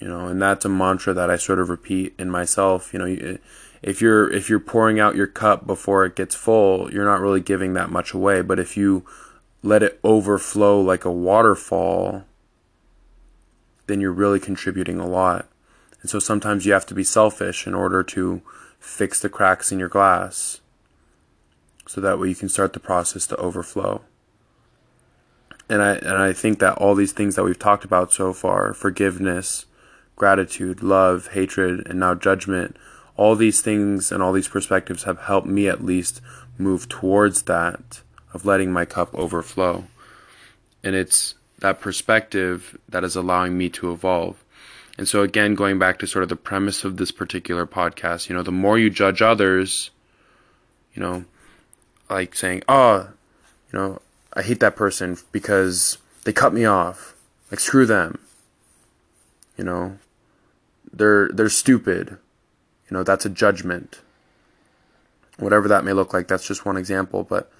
You 0.00 0.08
know, 0.08 0.26
and 0.26 0.42
that's 0.42 0.64
a 0.64 0.68
mantra 0.68 1.14
that 1.14 1.30
I 1.30 1.36
sort 1.36 1.60
of 1.60 1.70
repeat 1.70 2.14
in 2.18 2.28
myself. 2.28 2.92
You 2.92 2.98
know, 2.98 3.38
if 3.80 4.02
you're 4.02 4.28
if 4.32 4.50
you're 4.50 4.58
pouring 4.58 4.98
out 4.98 5.14
your 5.14 5.28
cup 5.28 5.68
before 5.68 6.04
it 6.04 6.16
gets 6.16 6.34
full, 6.34 6.92
you're 6.92 7.04
not 7.04 7.20
really 7.20 7.40
giving 7.40 7.74
that 7.74 7.90
much 7.90 8.12
away. 8.12 8.42
But 8.42 8.58
if 8.58 8.76
you 8.76 9.06
let 9.66 9.82
it 9.82 9.98
overflow 10.04 10.80
like 10.80 11.04
a 11.04 11.10
waterfall, 11.10 12.24
then 13.88 14.00
you're 14.00 14.12
really 14.12 14.38
contributing 14.38 15.00
a 15.00 15.06
lot. 15.06 15.48
And 16.00 16.08
so 16.08 16.20
sometimes 16.20 16.64
you 16.64 16.72
have 16.72 16.86
to 16.86 16.94
be 16.94 17.02
selfish 17.02 17.66
in 17.66 17.74
order 17.74 18.04
to 18.04 18.42
fix 18.78 19.18
the 19.18 19.28
cracks 19.28 19.72
in 19.72 19.80
your 19.80 19.88
glass 19.88 20.60
so 21.86 22.00
that 22.00 22.18
way 22.20 22.28
you 22.28 22.34
can 22.36 22.48
start 22.48 22.72
the 22.72 22.80
process 22.80 23.26
to 23.26 23.36
overflow. 23.36 24.02
And 25.68 25.82
I 25.82 25.94
and 25.94 26.16
I 26.16 26.32
think 26.32 26.60
that 26.60 26.78
all 26.78 26.94
these 26.94 27.12
things 27.12 27.34
that 27.34 27.42
we've 27.42 27.58
talked 27.58 27.84
about 27.84 28.12
so 28.12 28.32
far, 28.32 28.72
forgiveness, 28.72 29.66
gratitude, 30.14 30.80
love, 30.80 31.28
hatred, 31.32 31.84
and 31.88 31.98
now 31.98 32.14
judgment, 32.14 32.76
all 33.16 33.34
these 33.34 33.62
things 33.62 34.12
and 34.12 34.22
all 34.22 34.32
these 34.32 34.46
perspectives 34.46 35.02
have 35.04 35.22
helped 35.22 35.48
me 35.48 35.68
at 35.68 35.84
least 35.84 36.20
move 36.56 36.88
towards 36.88 37.42
that 37.42 38.02
of 38.32 38.44
letting 38.44 38.72
my 38.72 38.84
cup 38.84 39.14
overflow. 39.14 39.84
And 40.82 40.94
it's 40.94 41.34
that 41.58 41.80
perspective 41.80 42.78
that 42.88 43.04
is 43.04 43.16
allowing 43.16 43.56
me 43.56 43.68
to 43.70 43.92
evolve. 43.92 44.42
And 44.98 45.06
so, 45.06 45.22
again, 45.22 45.54
going 45.54 45.78
back 45.78 45.98
to 45.98 46.06
sort 46.06 46.22
of 46.22 46.28
the 46.28 46.36
premise 46.36 46.84
of 46.84 46.96
this 46.96 47.10
particular 47.10 47.66
podcast, 47.66 48.28
you 48.28 48.34
know, 48.34 48.42
the 48.42 48.52
more 48.52 48.78
you 48.78 48.88
judge 48.88 49.20
others, 49.20 49.90
you 50.94 51.02
know, 51.02 51.24
like 52.08 52.34
saying, 52.34 52.62
oh, 52.68 53.08
you 53.72 53.78
know, 53.78 54.00
I 54.32 54.42
hate 54.42 54.60
that 54.60 54.76
person 54.76 55.18
because 55.32 55.98
they 56.24 56.32
cut 56.32 56.54
me 56.54 56.64
off. 56.64 57.14
Like, 57.50 57.60
screw 57.60 57.84
them. 57.84 58.18
You 59.56 59.64
know, 59.64 59.98
they're, 60.92 61.28
they're 61.28 61.48
stupid. 61.48 62.18
You 62.88 62.96
know, 62.96 63.02
that's 63.02 63.26
a 63.26 63.30
judgment. 63.30 64.00
Whatever 65.38 65.68
that 65.68 65.84
may 65.84 65.92
look 65.92 66.14
like, 66.14 66.28
that's 66.28 66.46
just 66.46 66.64
one 66.64 66.76
example. 66.76 67.22
But, 67.22 67.50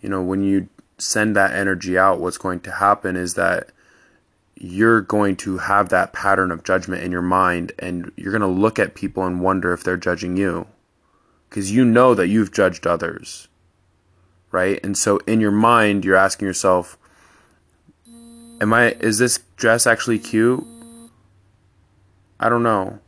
you 0.00 0.08
know, 0.08 0.22
when 0.22 0.42
you 0.42 0.68
send 0.98 1.36
that 1.36 1.52
energy 1.52 1.98
out, 1.98 2.20
what's 2.20 2.38
going 2.38 2.60
to 2.60 2.72
happen 2.72 3.16
is 3.16 3.34
that 3.34 3.68
you're 4.58 5.02
going 5.02 5.36
to 5.36 5.58
have 5.58 5.90
that 5.90 6.12
pattern 6.12 6.50
of 6.50 6.64
judgment 6.64 7.02
in 7.02 7.12
your 7.12 7.22
mind 7.22 7.72
and 7.78 8.10
you're 8.16 8.32
going 8.32 8.40
to 8.40 8.46
look 8.46 8.78
at 8.78 8.94
people 8.94 9.24
and 9.24 9.40
wonder 9.40 9.72
if 9.72 9.84
they're 9.84 9.96
judging 9.96 10.36
you. 10.36 10.66
Because 11.48 11.70
you 11.70 11.84
know 11.84 12.14
that 12.14 12.28
you've 12.28 12.52
judged 12.52 12.86
others 12.86 13.48
right? 14.56 14.80
And 14.82 14.96
so 14.96 15.18
in 15.26 15.40
your 15.40 15.50
mind 15.50 16.04
you're 16.04 16.16
asking 16.16 16.46
yourself 16.46 16.96
am 18.60 18.72
i 18.72 18.92
is 18.92 19.18
this 19.18 19.40
dress 19.56 19.86
actually 19.86 20.18
cute? 20.18 20.64
I 22.40 22.48
don't 22.48 22.62
know. 22.62 23.00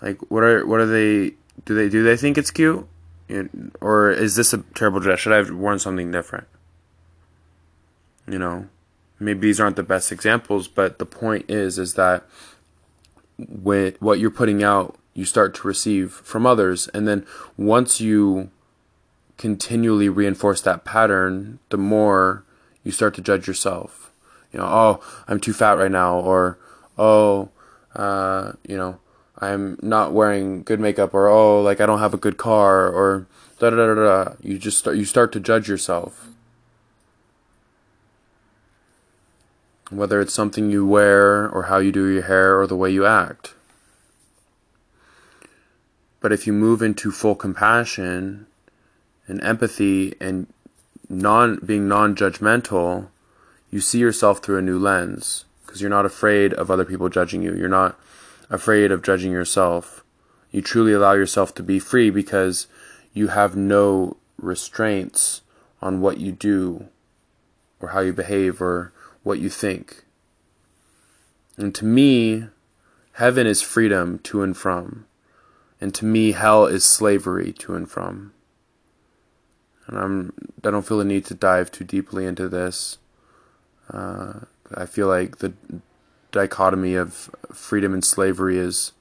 Like 0.00 0.18
what 0.30 0.44
are 0.44 0.64
what 0.64 0.80
are 0.80 0.86
they 0.86 1.34
do 1.64 1.74
they 1.74 1.88
do 1.88 2.04
they 2.04 2.16
think 2.16 2.38
it's 2.38 2.52
cute 2.52 2.86
or 3.80 4.10
is 4.10 4.36
this 4.36 4.52
a 4.52 4.58
terrible 4.74 5.00
dress? 5.00 5.20
Should 5.20 5.32
i 5.32 5.36
have 5.36 5.50
worn 5.50 5.78
something 5.78 6.10
different? 6.10 6.46
You 8.28 8.38
know 8.38 8.68
maybe 9.18 9.40
these 9.40 9.60
aren't 9.60 9.76
the 9.76 9.82
best 9.82 10.12
examples, 10.12 10.68
but 10.68 10.98
the 10.98 11.06
point 11.06 11.44
is 11.48 11.78
is 11.78 11.94
that 11.94 12.24
with 13.38 14.00
what 14.00 14.18
you're 14.18 14.30
putting 14.30 14.62
out, 14.62 14.96
you 15.14 15.24
start 15.24 15.54
to 15.54 15.68
receive 15.68 16.12
from 16.12 16.46
others, 16.46 16.88
and 16.88 17.06
then 17.06 17.26
once 17.56 18.00
you 18.00 18.50
continually 19.38 20.08
reinforce 20.08 20.60
that 20.62 20.84
pattern, 20.84 21.58
the 21.70 21.76
more 21.76 22.44
you 22.82 22.90
start 22.90 23.14
to 23.14 23.20
judge 23.20 23.46
yourself. 23.46 24.12
You 24.52 24.60
know, 24.60 24.66
oh, 24.66 25.22
I'm 25.28 25.40
too 25.40 25.52
fat 25.52 25.78
right 25.78 25.90
now, 25.90 26.18
or 26.18 26.58
oh, 26.96 27.50
uh, 27.94 28.52
you 28.66 28.76
know, 28.76 28.98
I'm 29.38 29.78
not 29.82 30.12
wearing 30.12 30.62
good 30.62 30.80
makeup, 30.80 31.12
or 31.14 31.28
oh, 31.28 31.62
like 31.62 31.80
I 31.80 31.86
don't 31.86 31.98
have 31.98 32.14
a 32.14 32.18
good 32.18 32.36
car, 32.36 32.88
or 32.88 33.26
da 33.58 33.70
da 33.70 33.76
da 33.76 33.94
da. 33.94 34.32
You 34.42 34.58
just 34.58 34.78
start, 34.78 34.96
you 34.96 35.04
start 35.04 35.32
to 35.32 35.40
judge 35.40 35.68
yourself 35.68 36.28
whether 39.90 40.20
it's 40.20 40.34
something 40.34 40.70
you 40.70 40.86
wear 40.86 41.48
or 41.48 41.64
how 41.64 41.78
you 41.78 41.92
do 41.92 42.06
your 42.06 42.22
hair 42.22 42.58
or 42.58 42.66
the 42.66 42.76
way 42.76 42.90
you 42.90 43.06
act. 43.06 43.54
But 46.20 46.32
if 46.32 46.46
you 46.46 46.52
move 46.52 46.82
into 46.82 47.12
full 47.12 47.36
compassion 47.36 48.46
and 49.28 49.42
empathy 49.42 50.14
and 50.20 50.46
non 51.08 51.60
being 51.64 51.86
non-judgmental, 51.86 53.08
you 53.70 53.80
see 53.80 53.98
yourself 53.98 54.40
through 54.40 54.58
a 54.58 54.62
new 54.62 54.78
lens 54.78 55.44
because 55.64 55.80
you're 55.80 55.90
not 55.90 56.06
afraid 56.06 56.52
of 56.54 56.70
other 56.70 56.84
people 56.84 57.08
judging 57.08 57.42
you. 57.42 57.54
You're 57.54 57.68
not 57.68 57.98
afraid 58.50 58.92
of 58.92 59.02
judging 59.02 59.32
yourself. 59.32 60.04
You 60.50 60.62
truly 60.62 60.92
allow 60.92 61.12
yourself 61.12 61.54
to 61.56 61.62
be 61.62 61.78
free 61.78 62.10
because 62.10 62.66
you 63.12 63.28
have 63.28 63.56
no 63.56 64.16
restraints 64.38 65.42
on 65.82 66.00
what 66.00 66.18
you 66.18 66.32
do 66.32 66.88
or 67.80 67.88
how 67.88 68.00
you 68.00 68.12
behave 68.12 68.60
or 68.60 68.92
what 69.22 69.38
you 69.38 69.48
think. 69.48 70.04
And 71.56 71.74
to 71.74 71.84
me, 71.84 72.46
heaven 73.12 73.46
is 73.46 73.62
freedom 73.62 74.18
to 74.20 74.42
and 74.42 74.56
from. 74.56 75.06
And 75.80 75.94
to 75.94 76.04
me, 76.04 76.32
hell 76.32 76.66
is 76.66 76.84
slavery 76.84 77.52
to 77.54 77.74
and 77.74 77.90
from. 77.90 78.32
And 79.86 79.98
I'm, 79.98 80.32
I 80.64 80.70
don't 80.70 80.86
feel 80.86 80.98
the 80.98 81.04
need 81.04 81.24
to 81.26 81.34
dive 81.34 81.70
too 81.70 81.84
deeply 81.84 82.26
into 82.26 82.48
this. 82.48 82.98
Uh, 83.90 84.40
I 84.74 84.86
feel 84.86 85.06
like 85.06 85.38
the 85.38 85.52
dichotomy 86.36 86.94
of 86.94 87.30
freedom 87.52 87.92
and 87.94 88.04
slavery 88.04 88.58
is 88.58 88.92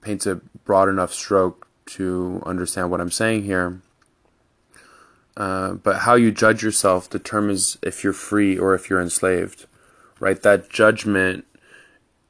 paints 0.00 0.26
a 0.26 0.36
broad 0.64 0.88
enough 0.88 1.12
stroke 1.12 1.68
to 1.86 2.42
understand 2.44 2.90
what 2.90 3.00
I'm 3.00 3.10
saying 3.10 3.44
here. 3.44 3.80
Uh, 5.36 5.74
but 5.74 6.00
how 6.00 6.14
you 6.14 6.32
judge 6.32 6.62
yourself 6.62 7.08
determines 7.08 7.78
if 7.82 8.02
you're 8.02 8.12
free 8.12 8.58
or 8.58 8.74
if 8.74 8.90
you're 8.90 9.00
enslaved, 9.00 9.66
right? 10.18 10.40
That 10.42 10.68
judgment 10.68 11.46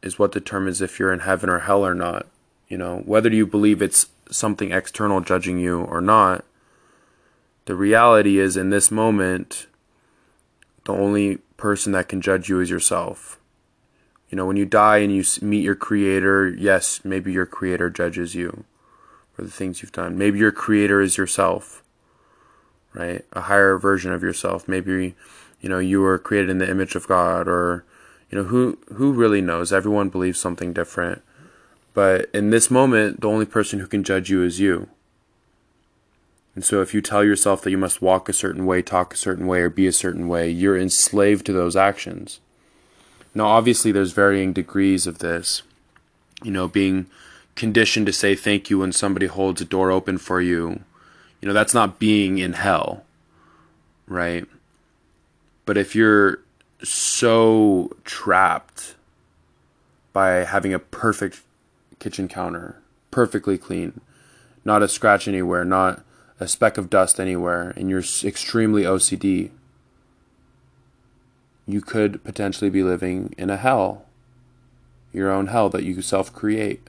is 0.02 0.18
what 0.18 0.32
determines 0.32 0.80
if 0.80 0.98
you're 0.98 1.12
in 1.12 1.20
heaven 1.20 1.50
or 1.50 1.60
hell 1.60 1.84
or 1.84 1.94
not. 1.94 2.26
You 2.68 2.78
know, 2.78 2.98
whether 3.04 3.30
you 3.30 3.46
believe 3.46 3.82
it's 3.82 4.06
something 4.30 4.72
external 4.72 5.20
judging 5.20 5.58
you 5.58 5.80
or 5.80 6.00
not, 6.00 6.44
the 7.64 7.74
reality 7.74 8.38
is 8.38 8.56
in 8.56 8.70
this 8.70 8.90
moment, 8.90 9.66
the 10.84 10.92
only 10.92 11.38
person 11.60 11.92
that 11.92 12.08
can 12.08 12.20
judge 12.20 12.48
you 12.48 12.60
is 12.60 12.70
yourself. 12.70 13.38
You 14.30 14.36
know, 14.36 14.46
when 14.46 14.56
you 14.56 14.64
die 14.64 14.98
and 14.98 15.14
you 15.14 15.24
meet 15.42 15.62
your 15.62 15.74
creator, 15.74 16.48
yes, 16.48 17.00
maybe 17.04 17.32
your 17.32 17.46
creator 17.46 17.90
judges 17.90 18.34
you 18.34 18.64
for 19.32 19.42
the 19.42 19.50
things 19.50 19.82
you've 19.82 19.92
done. 19.92 20.16
Maybe 20.16 20.38
your 20.38 20.52
creator 20.52 21.00
is 21.00 21.16
yourself 21.16 21.82
right? 22.94 23.24
A 23.32 23.42
higher 23.42 23.78
version 23.78 24.12
of 24.12 24.22
yourself. 24.22 24.66
Maybe, 24.68 25.14
you 25.60 25.68
know, 25.68 25.78
you 25.78 26.00
were 26.00 26.18
created 26.18 26.50
in 26.50 26.58
the 26.58 26.70
image 26.70 26.94
of 26.94 27.08
God 27.08 27.48
or, 27.48 27.84
you 28.30 28.38
know, 28.38 28.44
who, 28.44 28.78
who 28.94 29.12
really 29.12 29.40
knows? 29.40 29.72
Everyone 29.72 30.08
believes 30.08 30.40
something 30.40 30.72
different. 30.72 31.22
But 31.94 32.30
in 32.32 32.50
this 32.50 32.70
moment, 32.70 33.20
the 33.20 33.28
only 33.28 33.46
person 33.46 33.80
who 33.80 33.86
can 33.86 34.04
judge 34.04 34.30
you 34.30 34.42
is 34.42 34.60
you. 34.60 34.88
And 36.54 36.64
so 36.64 36.82
if 36.82 36.92
you 36.92 37.00
tell 37.00 37.22
yourself 37.22 37.62
that 37.62 37.70
you 37.70 37.78
must 37.78 38.02
walk 38.02 38.28
a 38.28 38.32
certain 38.32 38.66
way, 38.66 38.82
talk 38.82 39.14
a 39.14 39.16
certain 39.16 39.46
way, 39.46 39.60
or 39.60 39.70
be 39.70 39.86
a 39.86 39.92
certain 39.92 40.28
way, 40.28 40.50
you're 40.50 40.78
enslaved 40.78 41.46
to 41.46 41.52
those 41.52 41.76
actions. 41.76 42.40
Now, 43.34 43.46
obviously, 43.46 43.92
there's 43.92 44.12
varying 44.12 44.52
degrees 44.52 45.06
of 45.06 45.18
this. 45.18 45.62
You 46.42 46.50
know, 46.50 46.66
being 46.66 47.06
conditioned 47.54 48.06
to 48.06 48.12
say 48.12 48.34
thank 48.34 48.70
you 48.70 48.78
when 48.78 48.92
somebody 48.92 49.26
holds 49.26 49.60
a 49.60 49.64
door 49.64 49.90
open 49.90 50.18
for 50.18 50.40
you, 50.40 50.80
you 51.40 51.48
know, 51.48 51.52
that's 51.52 51.74
not 51.74 51.98
being 51.98 52.38
in 52.38 52.54
hell, 52.54 53.04
right? 54.06 54.46
But 55.66 55.76
if 55.76 55.94
you're 55.94 56.40
so 56.82 57.96
trapped 58.04 58.94
by 60.12 60.44
having 60.44 60.74
a 60.74 60.78
perfect 60.78 61.42
kitchen 61.98 62.28
counter, 62.28 62.76
perfectly 63.10 63.58
clean, 63.58 64.00
not 64.64 64.82
a 64.82 64.88
scratch 64.88 65.28
anywhere, 65.28 65.64
not 65.64 66.02
a 66.40 66.48
speck 66.48 66.78
of 66.78 66.90
dust 66.90 67.20
anywhere, 67.20 67.72
and 67.76 67.90
you're 67.90 68.02
extremely 68.24 68.82
OCD, 68.82 69.50
you 71.66 71.82
could 71.82 72.24
potentially 72.24 72.70
be 72.70 72.82
living 72.82 73.34
in 73.36 73.50
a 73.50 73.58
hell, 73.58 74.06
your 75.12 75.30
own 75.30 75.48
hell 75.48 75.68
that 75.68 75.84
you 75.84 76.00
self 76.00 76.32
create. 76.32 76.80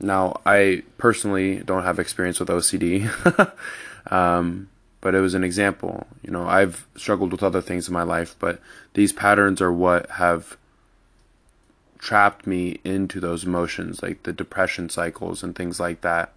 Now, 0.00 0.40
I 0.44 0.82
personally 0.98 1.58
don't 1.58 1.84
have 1.84 2.00
experience 2.00 2.40
with 2.40 2.48
OCD, 2.48 3.08
um, 4.12 4.68
but 5.00 5.14
it 5.14 5.20
was 5.20 5.34
an 5.34 5.44
example. 5.44 6.08
You 6.22 6.32
know, 6.32 6.46
I've 6.46 6.88
struggled 6.96 7.30
with 7.30 7.44
other 7.44 7.60
things 7.60 7.86
in 7.86 7.94
my 7.94 8.02
life, 8.02 8.34
but 8.40 8.60
these 8.94 9.12
patterns 9.12 9.60
are 9.60 9.72
what 9.72 10.10
have 10.10 10.56
trapped 12.02 12.48
me 12.48 12.80
into 12.82 13.20
those 13.20 13.44
emotions, 13.44 14.02
like 14.02 14.24
the 14.24 14.32
depression 14.32 14.88
cycles 14.88 15.44
and 15.44 15.54
things 15.54 15.78
like 15.78 16.00
that. 16.00 16.32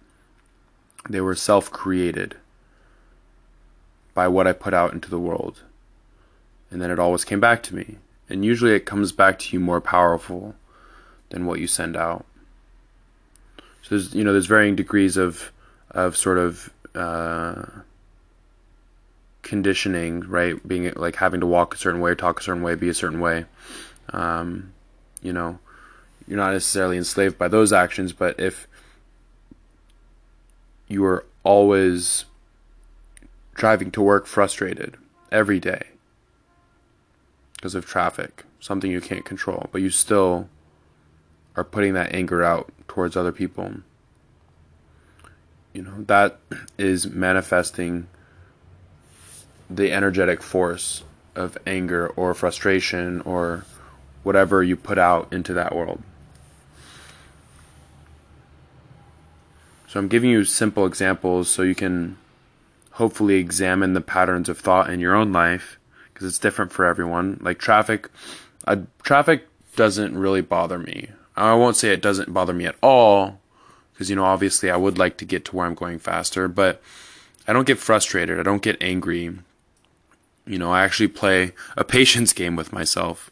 They 1.10 1.20
were 1.20 1.34
self 1.34 1.72
created 1.72 2.36
by 4.14 4.28
what 4.28 4.46
I 4.46 4.52
put 4.52 4.72
out 4.72 4.92
into 4.92 5.10
the 5.10 5.18
world. 5.18 5.64
And 6.70 6.80
then 6.80 6.92
it 6.92 7.00
always 7.00 7.24
came 7.24 7.40
back 7.40 7.64
to 7.64 7.74
me. 7.74 7.96
And 8.28 8.44
usually 8.44 8.74
it 8.74 8.86
comes 8.86 9.10
back 9.10 9.40
to 9.40 9.52
you 9.52 9.58
more 9.58 9.80
powerful 9.80 10.54
than 11.30 11.46
what 11.46 11.58
you 11.58 11.66
send 11.66 11.96
out. 11.96 12.24
So 13.82 13.90
there's 13.90 14.14
you 14.14 14.22
know 14.22 14.32
there's 14.32 14.46
varying 14.46 14.76
degrees 14.76 15.16
of 15.16 15.50
of 15.90 16.16
sort 16.16 16.38
of 16.38 16.70
uh, 16.94 17.64
conditioning, 19.42 20.20
right? 20.20 20.66
Being 20.66 20.92
like 20.94 21.16
having 21.16 21.40
to 21.40 21.46
walk 21.46 21.74
a 21.74 21.78
certain 21.78 22.00
way, 22.00 22.14
talk 22.14 22.38
a 22.38 22.42
certain 22.44 22.62
way, 22.62 22.76
be 22.76 22.88
a 22.88 22.94
certain 22.94 23.20
way. 23.20 23.46
Um, 24.12 24.72
you 25.26 25.32
know, 25.32 25.58
you're 26.28 26.38
not 26.38 26.52
necessarily 26.52 26.96
enslaved 26.96 27.36
by 27.36 27.48
those 27.48 27.72
actions, 27.72 28.12
but 28.12 28.38
if 28.38 28.68
you 30.86 31.04
are 31.04 31.24
always 31.42 32.24
driving 33.54 33.90
to 33.90 34.00
work 34.00 34.26
frustrated 34.26 34.96
every 35.32 35.58
day 35.58 35.82
because 37.56 37.74
of 37.74 37.84
traffic, 37.84 38.44
something 38.60 38.90
you 38.90 39.00
can't 39.00 39.24
control, 39.24 39.68
but 39.72 39.82
you 39.82 39.90
still 39.90 40.48
are 41.56 41.64
putting 41.64 41.94
that 41.94 42.14
anger 42.14 42.44
out 42.44 42.72
towards 42.86 43.16
other 43.16 43.32
people. 43.32 43.74
You 45.72 45.82
know, 45.82 46.04
that 46.04 46.38
is 46.78 47.08
manifesting 47.08 48.06
the 49.68 49.92
energetic 49.92 50.40
force 50.40 51.02
of 51.34 51.58
anger 51.66 52.06
or 52.08 52.32
frustration 52.32 53.20
or 53.22 53.64
whatever 54.26 54.60
you 54.60 54.74
put 54.74 54.98
out 54.98 55.32
into 55.32 55.52
that 55.54 55.72
world. 55.72 56.02
So 59.86 60.00
I'm 60.00 60.08
giving 60.08 60.30
you 60.30 60.44
simple 60.44 60.84
examples 60.84 61.48
so 61.48 61.62
you 61.62 61.76
can 61.76 62.18
hopefully 62.90 63.36
examine 63.36 63.92
the 63.92 64.00
patterns 64.00 64.48
of 64.48 64.58
thought 64.58 64.90
in 64.90 64.98
your 64.98 65.14
own 65.14 65.32
life 65.32 65.78
because 66.12 66.26
it's 66.26 66.40
different 66.40 66.72
for 66.72 66.84
everyone. 66.84 67.38
Like 67.40 67.60
traffic, 67.60 68.08
uh, 68.66 68.78
traffic 69.04 69.46
doesn't 69.76 70.18
really 70.18 70.40
bother 70.40 70.80
me. 70.80 71.10
I 71.36 71.54
won't 71.54 71.76
say 71.76 71.92
it 71.92 72.02
doesn't 72.02 72.34
bother 72.34 72.52
me 72.52 72.66
at 72.66 72.74
all 72.82 73.38
because 73.92 74.10
you 74.10 74.16
know 74.16 74.24
obviously 74.24 74.70
I 74.70 74.76
would 74.76 74.98
like 74.98 75.18
to 75.18 75.24
get 75.24 75.44
to 75.44 75.56
where 75.56 75.66
I'm 75.66 75.76
going 75.76 76.00
faster, 76.00 76.48
but 76.48 76.82
I 77.46 77.52
don't 77.52 77.66
get 77.66 77.78
frustrated. 77.78 78.40
I 78.40 78.42
don't 78.42 78.60
get 78.60 78.76
angry. 78.82 79.38
You 80.48 80.58
know, 80.58 80.72
I 80.72 80.82
actually 80.82 81.08
play 81.08 81.52
a 81.76 81.84
patience 81.96 82.32
game 82.32 82.56
with 82.56 82.72
myself. 82.72 83.30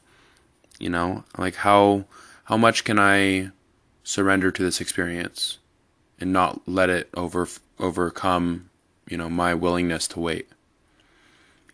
You 0.79 0.91
know, 0.91 1.25
like 1.39 1.57
how 1.57 2.05
how 2.45 2.57
much 2.57 2.85
can 2.85 2.99
I 2.99 3.51
surrender 4.03 4.51
to 4.51 4.63
this 4.63 4.81
experience 4.81 5.59
and 6.21 6.33
not 6.33 6.61
let 6.67 6.91
it 6.91 7.09
over 7.15 7.49
overcome, 7.79 8.71
you 9.09 9.17
know, 9.17 9.29
my 9.29 9.55
willingness 9.55 10.07
to 10.09 10.21
wait. 10.21 10.49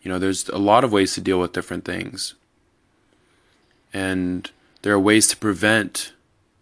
You 0.01 0.11
know, 0.11 0.17
there's 0.17 0.49
a 0.49 0.57
lot 0.57 0.83
of 0.83 0.91
ways 0.91 1.13
to 1.13 1.21
deal 1.21 1.39
with 1.39 1.53
different 1.53 1.85
things. 1.85 2.33
And 3.93 4.49
there 4.81 4.93
are 4.93 4.99
ways 4.99 5.27
to 5.27 5.37
prevent 5.37 6.13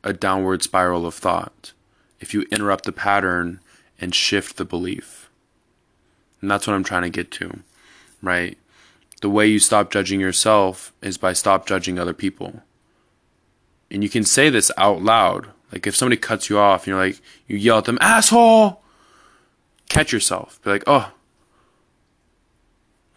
a 0.03 0.13
downward 0.13 0.63
spiral 0.63 1.05
of 1.05 1.15
thought 1.15 1.73
if 2.19 2.33
you 2.33 2.45
interrupt 2.51 2.85
the 2.85 2.91
pattern 2.91 3.59
and 3.99 4.13
shift 4.13 4.57
the 4.57 4.65
belief. 4.65 5.29
And 6.41 6.49
that's 6.49 6.67
what 6.67 6.73
I'm 6.73 6.83
trying 6.83 7.03
to 7.03 7.09
get 7.09 7.31
to, 7.31 7.59
right? 8.21 8.57
The 9.21 9.29
way 9.29 9.47
you 9.47 9.59
stop 9.59 9.91
judging 9.91 10.19
yourself 10.19 10.93
is 11.01 11.17
by 11.17 11.33
stop 11.33 11.65
judging 11.65 11.99
other 11.99 12.13
people. 12.13 12.61
And 13.91 14.03
you 14.03 14.09
can 14.09 14.23
say 14.23 14.49
this 14.49 14.71
out 14.77 15.01
loud. 15.01 15.47
Like 15.71 15.85
if 15.85 15.95
somebody 15.95 16.17
cuts 16.17 16.49
you 16.49 16.57
off 16.57 16.81
and 16.81 16.87
you're 16.87 17.05
like, 17.05 17.19
you 17.47 17.57
yell 17.57 17.79
at 17.79 17.85
them, 17.85 17.97
asshole! 18.01 18.81
Catch 19.89 20.13
yourself. 20.13 20.61
Be 20.63 20.69
like, 20.69 20.83
oh, 20.87 21.11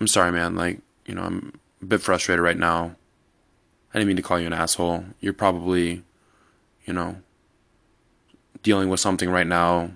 I'm 0.01 0.07
sorry, 0.07 0.33
man. 0.33 0.57
Like, 0.57 0.81
you 1.07 1.15
know, 1.15 1.23
I'm 1.23 1.53
a 1.81 1.85
bit 1.85 2.01
frustrated 2.01 2.43
right 2.43 2.57
now. 2.57 2.97
I 3.93 3.99
didn't 3.99 4.09
mean 4.09 4.17
to 4.17 4.23
call 4.23 4.41
you 4.41 4.47
an 4.47 4.55
asshole. 4.55 5.05
You're 5.21 5.35
probably, 5.35 6.03
you 6.87 6.95
know, 6.95 7.17
dealing 8.63 8.89
with 8.89 9.01
something 9.01 9.29
right 9.29 9.47
now 9.47 9.91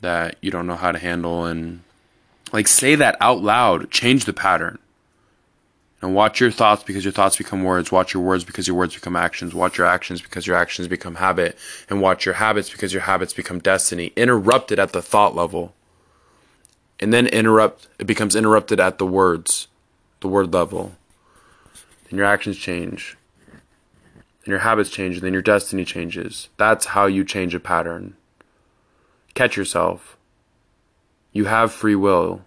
that 0.00 0.36
you 0.40 0.50
don't 0.50 0.66
know 0.66 0.76
how 0.76 0.92
to 0.92 0.98
handle 0.98 1.44
and 1.44 1.82
like 2.52 2.68
say 2.68 2.94
that 2.94 3.16
out 3.20 3.42
loud 3.42 3.90
change 3.90 4.24
the 4.24 4.32
pattern 4.32 4.78
and 6.00 6.14
watch 6.14 6.40
your 6.40 6.50
thoughts 6.50 6.82
because 6.82 7.04
your 7.04 7.12
thoughts 7.12 7.36
become 7.36 7.64
words 7.64 7.90
watch 7.90 8.14
your 8.14 8.22
words 8.22 8.44
because 8.44 8.66
your 8.66 8.76
words 8.76 8.94
become 8.94 9.16
actions 9.16 9.54
watch 9.54 9.78
your 9.78 9.86
actions 9.86 10.20
because 10.22 10.46
your 10.46 10.56
actions 10.56 10.88
become 10.88 11.16
habit 11.16 11.56
and 11.88 12.00
watch 12.00 12.24
your 12.24 12.34
habits 12.34 12.70
because 12.70 12.92
your 12.92 13.02
habits 13.02 13.32
become 13.32 13.58
destiny 13.58 14.12
interrupt 14.16 14.70
it 14.72 14.78
at 14.78 14.92
the 14.92 15.02
thought 15.02 15.34
level 15.34 15.74
and 17.00 17.12
then 17.12 17.26
interrupt 17.26 17.88
it 17.98 18.06
becomes 18.06 18.36
interrupted 18.36 18.80
at 18.80 18.98
the 18.98 19.06
words 19.06 19.68
the 20.20 20.28
word 20.28 20.52
level 20.52 20.94
and 22.10 22.18
your 22.18 22.26
actions 22.26 22.56
change 22.56 23.16
and 24.48 24.52
your 24.52 24.60
habits 24.60 24.88
change, 24.88 25.16
and 25.16 25.24
then 25.24 25.34
your 25.34 25.42
destiny 25.42 25.84
changes. 25.84 26.48
That's 26.56 26.86
how 26.86 27.04
you 27.04 27.22
change 27.22 27.54
a 27.54 27.60
pattern. 27.60 28.16
Catch 29.34 29.58
yourself. 29.58 30.16
You 31.34 31.44
have 31.44 31.70
free 31.70 31.94
will. 31.94 32.46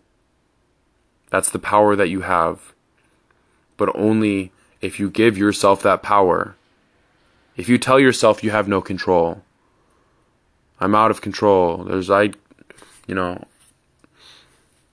That's 1.30 1.52
the 1.52 1.60
power 1.60 1.96
that 1.96 2.10
you 2.10 2.22
have. 2.22 2.74
But 3.82 3.96
only 3.96 4.52
if 4.80 5.00
you 5.00 5.10
give 5.10 5.38
yourself 5.38 5.82
that 5.82 6.04
power. 6.04 6.56
If 7.58 7.68
you 7.68 7.80
tell 7.80 8.00
yourself 8.00 8.44
you 8.44 8.52
have 8.52 8.68
no 8.68 8.82
control, 8.82 9.42
I'm 10.80 10.94
out 10.94 11.10
of 11.10 11.22
control. 11.22 11.84
There's, 11.84 12.10
I, 12.10 12.32
you 13.08 13.16
know, 13.16 13.44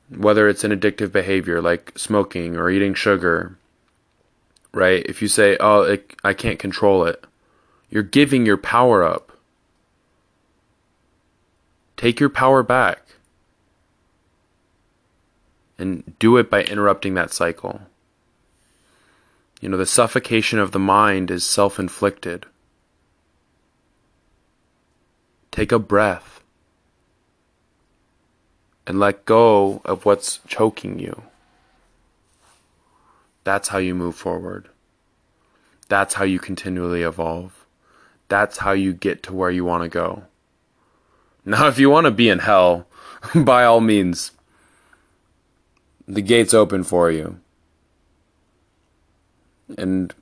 whether 0.09 0.49
it's 0.49 0.65
an 0.65 0.73
addictive 0.73 1.13
behavior 1.13 1.61
like 1.61 1.93
smoking 1.99 2.57
or 2.57 2.71
eating 2.71 2.95
sugar 2.95 3.59
right? 4.73 5.05
If 5.07 5.21
you 5.23 5.29
say, 5.29 5.57
"Oh, 5.61 5.83
it, 5.83 6.15
I 6.25 6.35
can't 6.35 6.59
control 6.59 7.05
it," 7.05 7.25
you're 7.91 8.03
giving 8.03 8.47
your 8.47 8.57
power 8.57 9.03
up. 9.03 9.33
Take 11.97 12.21
your 12.21 12.29
power 12.31 12.63
back. 12.63 13.03
And 15.81 16.19
do 16.19 16.37
it 16.37 16.51
by 16.51 16.65
interrupting 16.65 17.15
that 17.15 17.33
cycle. 17.33 17.83
You 19.61 19.69
know, 19.69 19.77
the 19.77 19.87
suffocation 19.87 20.59
of 20.59 20.73
the 20.73 20.79
mind 20.79 21.31
is 21.31 21.45
self 21.45 21.79
inflicted. 21.79 22.47
Take 25.51 25.73
a 25.73 25.79
breath 25.79 26.43
and 28.87 29.01
let 29.01 29.25
go 29.25 29.83
of 29.85 30.05
what's 30.05 30.41
choking 30.47 30.99
you. 30.99 31.23
That's 33.45 33.69
how 33.69 33.79
you 33.79 33.95
move 33.95 34.15
forward. 34.15 34.69
That's 35.89 36.15
how 36.15 36.25
you 36.25 36.39
continually 36.39 37.03
evolve. 37.03 37.67
That's 38.29 38.59
how 38.59 38.73
you 38.73 38.93
get 38.93 39.23
to 39.25 39.35
where 39.35 39.51
you 39.51 39.65
want 39.65 39.83
to 39.85 39.89
go. 39.89 40.25
Now, 41.45 41.67
if 41.67 41.79
you 41.79 41.89
want 41.89 42.05
to 42.05 42.11
be 42.11 42.29
in 42.29 42.41
hell, 42.41 42.87
by 43.35 43.65
all 43.65 43.81
means, 43.81 44.33
the 46.07 46.23
gate's 46.23 46.55
open 46.55 46.85
for 46.85 47.11
you. 47.11 47.41
And 49.77 50.15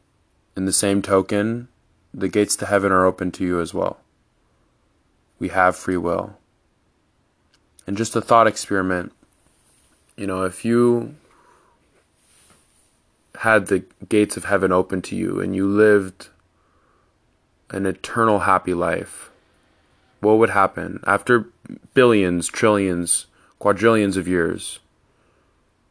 in 0.57 0.65
the 0.65 0.73
same 0.73 1.03
token, 1.03 1.69
the 2.13 2.29
gates 2.29 2.57
to 2.57 2.67
heaven 2.67 2.91
are 2.91 3.05
open 3.05 3.31
to 3.33 3.45
you 3.45 3.61
as 3.61 3.75
well. 3.75 3.99
We 5.39 5.49
have 5.51 5.77
free 5.77 5.97
will. 5.97 6.39
And 7.87 7.97
just 7.97 8.17
a 8.17 8.21
thought 8.21 8.47
experiment. 8.47 9.13
You 10.17 10.27
know, 10.27 10.45
if 10.45 10.65
you 10.65 11.15
had 13.41 13.67
the 13.67 13.85
gates 14.09 14.37
of 14.37 14.47
heaven 14.47 14.73
open 14.73 15.03
to 15.03 15.17
you 15.17 15.41
and 15.41 15.55
you 15.55 15.69
lived 15.69 16.29
an 17.71 17.85
eternal 17.85 18.41
happy 18.41 18.75
life, 18.75 19.31
what 20.21 20.39
would 20.39 20.51
happen 20.51 21.01
after 21.07 21.47
billions, 21.93 22.49
trillions, 22.49 23.27
quadrillions 23.59 24.17
of 24.17 24.27
years? 24.27 24.79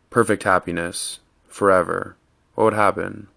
Perfect 0.09 0.43
happiness 0.43 1.19
forever. 1.47 2.15
What 2.55 2.63
would 2.65 2.73
happen? 2.73 3.27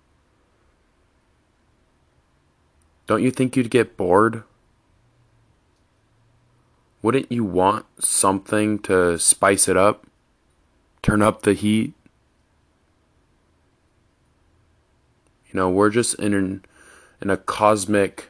Don't 3.09 3.23
you 3.23 3.31
think 3.31 3.57
you'd 3.57 3.71
get 3.71 3.97
bored? 3.97 4.45
Wouldn't 7.01 7.33
you 7.33 7.43
want 7.43 7.87
something 7.99 8.79
to 8.81 9.19
spice 9.19 9.67
it 9.67 9.79
up? 9.79 10.07
Turn 11.01 11.23
up 11.23 11.43
the 11.43 11.55
heat? 11.55 11.95
You 15.47 15.55
know, 15.55 15.71
we're 15.71 15.89
just 15.89 16.17
in 16.17 16.35
an, 16.35 16.65
in 17.23 17.31
a 17.31 17.39
cosmic 17.39 18.29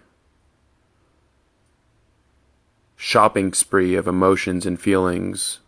shopping 2.94 3.52
spree 3.52 3.96
of 3.96 4.06
emotions 4.06 4.64
and 4.64 4.80
feelings. 4.80 5.58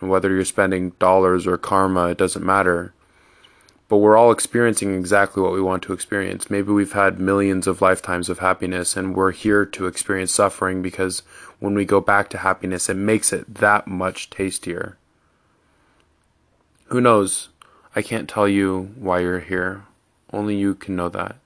Whether 0.00 0.30
you're 0.30 0.46
spending 0.46 0.90
dollars 0.98 1.46
or 1.46 1.58
karma, 1.58 2.08
it 2.08 2.18
doesn't 2.18 2.46
matter. 2.46 2.94
But 3.88 3.98
we're 3.98 4.16
all 4.16 4.30
experiencing 4.30 4.94
exactly 4.94 5.42
what 5.42 5.52
we 5.52 5.62
want 5.62 5.82
to 5.84 5.94
experience. 5.94 6.50
Maybe 6.50 6.70
we've 6.70 6.92
had 6.92 7.18
millions 7.18 7.66
of 7.66 7.80
lifetimes 7.80 8.28
of 8.28 8.40
happiness 8.40 8.96
and 8.96 9.14
we're 9.14 9.32
here 9.32 9.64
to 9.64 9.86
experience 9.86 10.32
suffering 10.32 10.82
because 10.82 11.22
when 11.58 11.74
we 11.74 11.86
go 11.86 12.00
back 12.00 12.28
to 12.30 12.38
happiness, 12.38 12.90
it 12.90 12.94
makes 12.94 13.32
it 13.32 13.54
that 13.54 13.86
much 13.86 14.28
tastier. 14.28 14.98
Who 16.86 17.00
knows? 17.00 17.48
I 17.96 18.02
can't 18.02 18.28
tell 18.28 18.46
you 18.46 18.92
why 18.96 19.20
you're 19.20 19.40
here. 19.40 19.84
Only 20.32 20.56
you 20.56 20.74
can 20.74 20.94
know 20.94 21.08
that. 21.08 21.36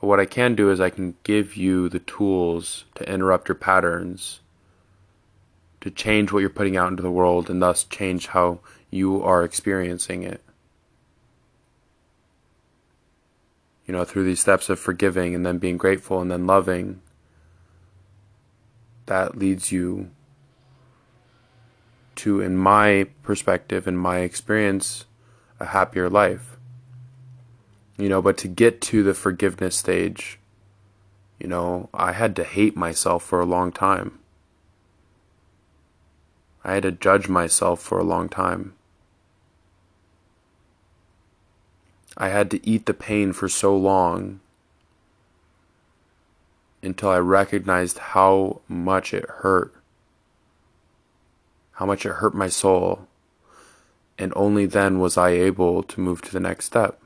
But 0.00 0.06
what 0.06 0.20
I 0.20 0.24
can 0.24 0.54
do 0.54 0.70
is 0.70 0.80
I 0.80 0.90
can 0.90 1.14
give 1.24 1.56
you 1.56 1.88
the 1.88 1.98
tools 1.98 2.84
to 2.94 3.10
interrupt 3.10 3.48
your 3.48 3.54
patterns, 3.54 4.40
to 5.80 5.90
change 5.90 6.32
what 6.32 6.40
you're 6.40 6.50
putting 6.50 6.76
out 6.76 6.88
into 6.88 7.02
the 7.02 7.10
world, 7.10 7.50
and 7.50 7.60
thus 7.60 7.84
change 7.84 8.28
how 8.28 8.60
you 8.90 9.22
are 9.22 9.44
experiencing 9.44 10.22
it. 10.22 10.42
You 13.86 13.92
know, 13.92 14.04
through 14.04 14.24
these 14.24 14.40
steps 14.40 14.68
of 14.68 14.78
forgiving 14.78 15.34
and 15.34 15.44
then 15.46 15.58
being 15.58 15.78
grateful 15.78 16.20
and 16.20 16.30
then 16.30 16.46
loving, 16.46 17.00
that 19.06 19.36
leads 19.36 19.72
you 19.72 20.10
to, 22.16 22.40
in 22.40 22.56
my 22.56 23.06
perspective, 23.22 23.86
in 23.86 23.96
my 23.96 24.18
experience, 24.18 25.06
a 25.58 25.66
happier 25.66 26.10
life. 26.10 26.58
You 27.96 28.08
know, 28.08 28.20
but 28.20 28.36
to 28.38 28.48
get 28.48 28.80
to 28.82 29.02
the 29.02 29.14
forgiveness 29.14 29.76
stage, 29.76 30.38
you 31.38 31.48
know, 31.48 31.88
I 31.94 32.12
had 32.12 32.36
to 32.36 32.44
hate 32.44 32.76
myself 32.76 33.22
for 33.22 33.40
a 33.40 33.46
long 33.46 33.72
time. 33.72 34.18
I 36.64 36.74
had 36.74 36.82
to 36.82 36.92
judge 36.92 37.28
myself 37.28 37.80
for 37.80 37.98
a 37.98 38.04
long 38.04 38.28
time. 38.28 38.74
I 42.20 42.30
had 42.30 42.50
to 42.50 42.68
eat 42.68 42.86
the 42.86 42.94
pain 42.94 43.32
for 43.32 43.48
so 43.48 43.76
long 43.76 44.40
until 46.82 47.10
I 47.10 47.18
recognized 47.18 47.98
how 47.98 48.60
much 48.66 49.14
it 49.14 49.24
hurt, 49.28 49.72
how 51.72 51.86
much 51.86 52.04
it 52.04 52.14
hurt 52.14 52.34
my 52.34 52.48
soul, 52.48 53.06
and 54.18 54.32
only 54.34 54.66
then 54.66 54.98
was 54.98 55.16
I 55.16 55.30
able 55.30 55.84
to 55.84 56.00
move 56.00 56.20
to 56.22 56.32
the 56.32 56.40
next 56.40 56.64
step. 56.64 57.00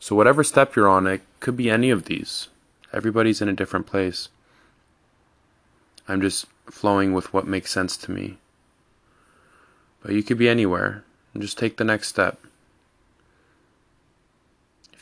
So, 0.00 0.16
whatever 0.16 0.42
step 0.42 0.74
you're 0.74 0.88
on, 0.88 1.06
it 1.06 1.20
could 1.40 1.56
be 1.56 1.68
any 1.68 1.90
of 1.90 2.04
these. 2.04 2.48
Everybody's 2.92 3.42
in 3.42 3.50
a 3.50 3.54
different 3.54 3.86
place. 3.86 4.30
I'm 6.06 6.22
just 6.22 6.46
flowing 6.70 7.12
with 7.12 7.34
what 7.34 7.46
makes 7.46 7.70
sense 7.70 7.98
to 7.98 8.10
me. 8.10 8.38
But 10.02 10.12
you 10.12 10.22
could 10.22 10.38
be 10.38 10.48
anywhere 10.48 11.04
and 11.34 11.42
just 11.42 11.58
take 11.58 11.76
the 11.76 11.84
next 11.84 12.08
step. 12.08 12.40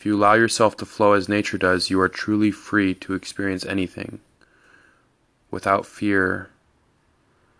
You 0.07 0.15
allow 0.15 0.35
yourself 0.35 0.77
to 0.77 0.87
flow 0.87 1.15
as 1.15 1.29
nature 1.29 1.59
does, 1.59 1.91
you 1.91 2.01
are 2.01 2.09
truly 2.09 2.53
free 2.53 2.95
to 2.95 3.15
experience 3.15 3.67
anything 3.67 4.21
without 5.51 5.85
fear 5.85 6.49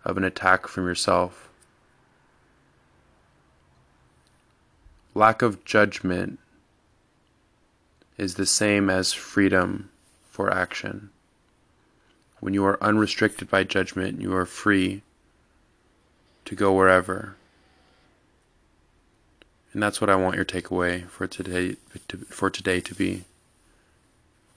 of 0.05 0.15
an 0.15 0.23
attack 0.23 0.65
from 0.65 0.85
yourself. 0.85 1.49
Lack 5.13 5.41
of 5.41 5.65
judgment 5.65 6.39
is 8.17 8.35
the 8.35 8.45
same 8.45 8.89
as 8.89 9.11
freedom 9.11 9.89
for 10.29 10.49
action. 10.49 11.09
When 12.39 12.53
you 12.53 12.63
are 12.63 12.81
unrestricted 12.81 13.49
by 13.49 13.65
judgment, 13.65 14.21
you 14.21 14.33
are 14.33 14.45
free 14.45 15.01
to 16.45 16.55
go 16.55 16.71
wherever. 16.71 17.35
And 19.77 19.83
that's 19.83 20.01
what 20.01 20.09
I 20.09 20.15
want 20.15 20.35
your 20.35 20.43
takeaway 20.43 21.07
for 21.07 21.27
today 21.27 21.75
to, 22.07 22.17
for 22.17 22.49
today 22.49 22.81
to 22.81 22.95
be. 22.95 23.25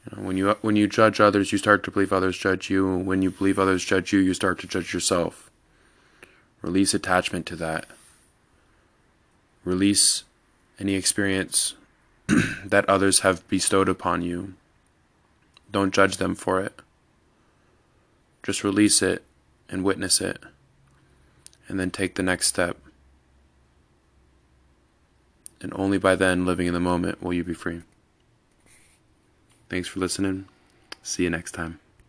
You 0.06 0.16
know, 0.16 0.22
when 0.22 0.38
you 0.38 0.56
when 0.62 0.76
you 0.76 0.88
judge 0.88 1.20
others, 1.20 1.52
you 1.52 1.58
start 1.58 1.84
to 1.84 1.90
believe 1.90 2.10
others 2.10 2.38
judge 2.38 2.70
you. 2.70 2.96
When 2.96 3.20
you 3.20 3.30
believe 3.30 3.58
others 3.58 3.84
judge 3.84 4.14
you, 4.14 4.18
you 4.18 4.32
start 4.32 4.58
to 4.60 4.66
judge 4.66 4.94
yourself. 4.94 5.50
Release 6.62 6.94
attachment 6.94 7.44
to 7.48 7.56
that. 7.56 7.84
Release 9.62 10.24
any 10.78 10.94
experience 10.94 11.74
that 12.64 12.88
others 12.88 13.20
have 13.20 13.46
bestowed 13.46 13.90
upon 13.90 14.22
you. 14.22 14.54
Don't 15.70 15.92
judge 15.92 16.16
them 16.16 16.34
for 16.34 16.62
it. 16.62 16.80
Just 18.42 18.64
release 18.64 19.02
it 19.02 19.22
and 19.68 19.84
witness 19.84 20.22
it, 20.22 20.38
and 21.68 21.78
then 21.78 21.90
take 21.90 22.14
the 22.14 22.22
next 22.22 22.46
step 22.46 22.78
and 25.60 25.72
only 25.74 25.98
by 25.98 26.14
then, 26.14 26.46
living 26.46 26.66
in 26.66 26.74
the 26.74 26.80
moment, 26.80 27.22
will 27.22 27.32
you 27.32 27.44
be 27.44 27.54
free. 27.54 27.82
Thanks 29.68 29.88
for 29.88 30.00
listening. 30.00 30.46
See 31.02 31.24
you 31.24 31.30
next 31.30 31.52
time. 31.52 31.78